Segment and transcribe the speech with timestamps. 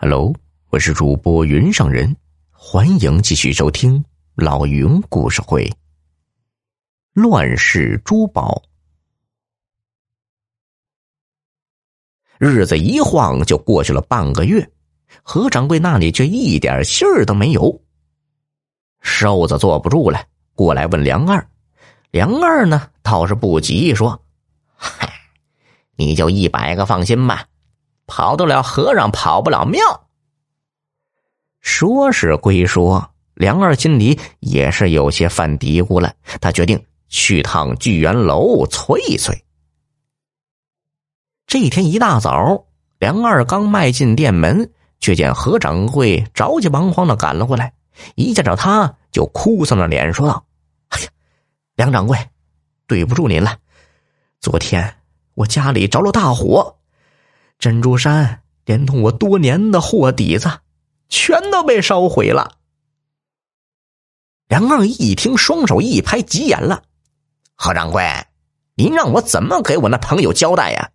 [0.00, 0.32] Hello，
[0.70, 2.16] 我是主播云上人，
[2.52, 4.04] 欢迎继续收听
[4.36, 5.68] 老云故事会。
[7.14, 8.62] 乱世珠宝，
[12.38, 14.70] 日子一晃就过去了半个月，
[15.24, 17.82] 何掌柜那里却一点信儿都没有。
[19.00, 20.24] 瘦子坐不住了，
[20.54, 21.44] 过来问梁二。
[22.12, 24.22] 梁二呢倒是不急，说
[24.78, 25.12] ：“嗨，
[25.96, 27.44] 你就一百个放心吧。”
[28.08, 30.08] 跑得了和尚跑不了庙。
[31.60, 36.14] 说是归说，梁二心里也是有些犯嘀咕了。
[36.40, 39.44] 他决定去趟聚元楼催一催。
[41.46, 42.64] 这一天一大早，
[42.98, 47.74] 梁二刚迈进店门，却见何掌柜着急忙慌的赶了过来。
[48.14, 50.46] 一见着他，就哭丧着脸说道
[50.88, 51.08] ：“哎呀，
[51.74, 52.16] 梁掌柜，
[52.86, 53.58] 对不住您了。
[54.40, 54.96] 昨天
[55.34, 56.76] 我家里着了大火。”
[57.58, 60.60] 珍珠山连同我多年的货底子，
[61.08, 62.52] 全都被烧毁了。
[64.46, 66.84] 梁二一听，双手一拍，急眼了
[67.56, 68.04] ：“何掌柜，
[68.76, 70.90] 您让我怎么给我那朋友交代呀？”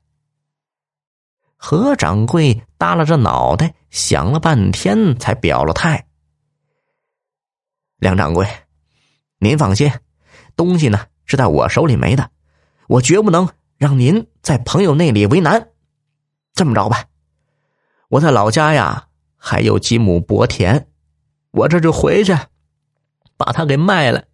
[1.57, 6.07] 何掌柜耷拉着脑袋，想了半天，才表了态
[7.99, 8.47] ：“梁掌柜，
[9.37, 9.91] 您放心，
[10.55, 12.31] 东西呢是在我手里没的，
[12.87, 15.69] 我绝不能让您在朋友那里为难。”
[16.53, 17.05] 这么着吧，
[18.09, 20.87] 我在老家呀还有几亩薄田，
[21.51, 22.37] 我这就回去
[23.35, 24.25] 把它给卖了。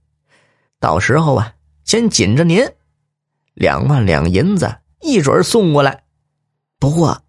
[0.79, 2.61] 到时候啊，先紧着您
[3.53, 6.03] 两万两银子，一准送过来。
[6.77, 7.23] 不过，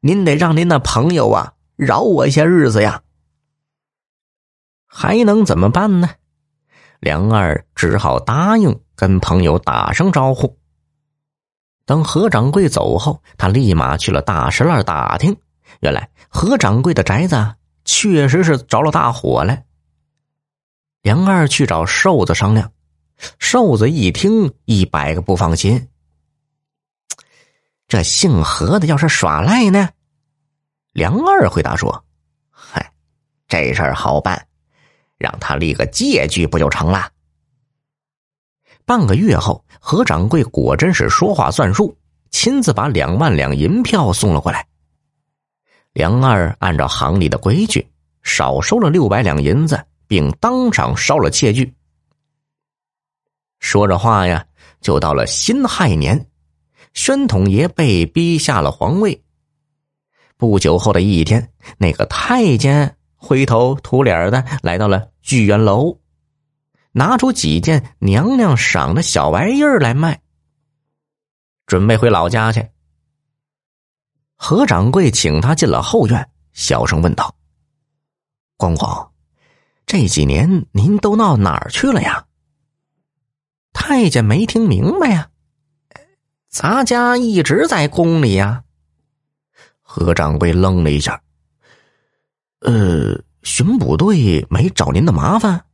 [0.00, 3.02] 您得让您那朋友啊饶我一些日子呀。
[4.86, 6.10] 还能怎么办呢？
[7.00, 10.59] 梁二只好答应跟朋友打声招呼。
[11.90, 15.36] 等何掌柜走后，他立马去了大石栏打听。
[15.80, 19.58] 原来何掌柜的宅子确实是着了大火了。
[21.02, 22.70] 梁二去找瘦子商量，
[23.40, 25.88] 瘦子一听，一百个不放心。
[27.88, 29.88] 这姓何的要是耍赖呢？
[30.92, 32.04] 梁二回答说
[32.54, 32.92] ：“嗨，
[33.48, 34.46] 这事儿好办，
[35.18, 37.10] 让他立个借据不就成了？”
[38.90, 41.96] 半个月后，何掌柜果真是说话算数，
[42.32, 44.66] 亲自把两万两银票送了过来。
[45.92, 47.88] 梁二按照行里的规矩，
[48.24, 51.72] 少收了六百两银子，并当场烧了借据。
[53.60, 54.44] 说着话呀，
[54.80, 56.26] 就到了辛亥年，
[56.92, 59.22] 宣统爷被逼下了皇位。
[60.36, 65.96] 不久后的一天，那个太监灰头土脸的来到了聚元楼。
[66.92, 70.20] 拿出几件娘娘赏的小玩意儿来卖，
[71.66, 72.68] 准备回老家去。
[74.34, 77.34] 何掌柜请他进了后院，小声问道
[78.56, 79.12] ：“公公，
[79.86, 82.26] 这几年您都闹哪儿去了呀？”
[83.72, 85.30] 太监没听明白呀，
[86.48, 88.64] 咱家一直在宫里呀。
[89.80, 91.22] 何掌柜愣了一下，
[92.60, 95.64] 呃，巡捕队没找您的麻烦。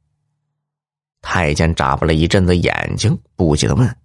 [1.28, 3.96] 太监眨巴了一阵子眼睛，不解的问：“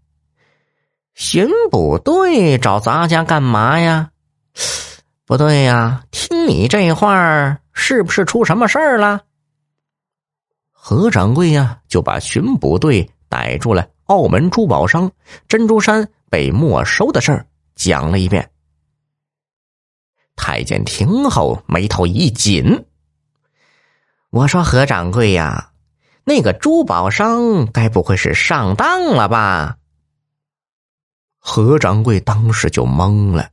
[1.13, 4.09] 巡捕队找咱家干嘛呀？
[5.27, 9.21] 不对呀，听你这话是不是出什么事儿了？”
[10.73, 15.11] 何掌柜呀，就把巡捕队逮住了澳门珠宝商
[15.47, 17.45] 珍珠山被没收的事儿
[17.75, 18.49] 讲了一遍。
[20.35, 22.83] 太监听后眉头一紧
[24.31, 25.67] ：“我说何掌柜呀。”
[26.23, 29.77] 那个珠宝商该不会是上当了吧？
[31.39, 33.49] 何掌柜当时就懵了。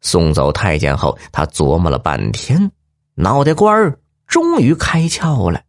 [0.00, 2.72] 送走太监后，他琢磨了半天，
[3.14, 5.62] 脑袋瓜儿终于开窍了。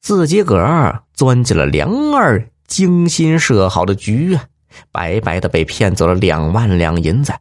[0.00, 4.44] 自己个儿钻进了梁二精心设好的局啊，
[4.92, 7.34] 白白的被骗走了两万两银子。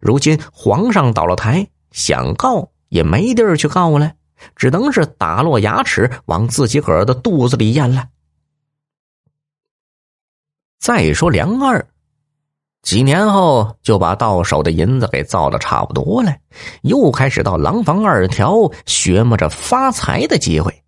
[0.00, 4.14] 如今皇上倒了台，想告也没地儿去告了。
[4.56, 8.08] 只能是打落牙齿往自己个儿的肚子里咽了。
[10.78, 11.86] 再说梁二，
[12.82, 16.36] 几年后就把到手的银子给造的差不多了，
[16.82, 20.82] 又开始到廊坊二条寻摸着发财的机会。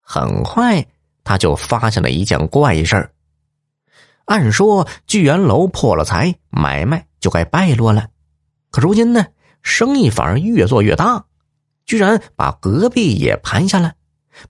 [0.00, 0.86] 很快，
[1.24, 3.12] 他就发现了一件怪事儿。
[4.24, 8.08] 按说聚元楼破了财，买卖就该败落了，
[8.70, 9.26] 可如今呢，
[9.62, 11.26] 生意反而越做越大。
[11.86, 13.94] 居然把隔壁也盘下来，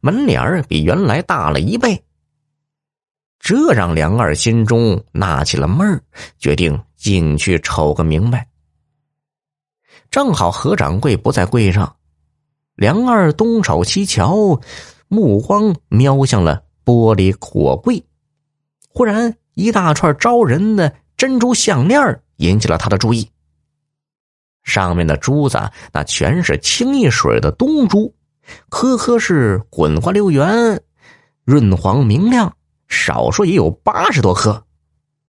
[0.00, 2.02] 门脸儿比原来大了一倍。
[3.38, 6.02] 这让梁二心中纳起了闷儿，
[6.38, 8.48] 决定进去瞅个明白。
[10.10, 11.96] 正好何掌柜不在柜上，
[12.74, 14.60] 梁二东瞅西瞧，
[15.08, 18.02] 目光瞄向了玻璃火柜。
[18.88, 23.28] 忽然，一大串招人的珍珠项链引起了他的注意。
[24.66, 25.58] 上面的珠子
[25.92, 28.12] 那全是清一水的东珠，
[28.68, 30.82] 颗颗是滚花溜圆、
[31.44, 32.52] 润黄明亮，
[32.88, 34.65] 少说也有八十多颗。